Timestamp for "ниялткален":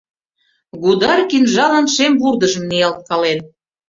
2.69-3.39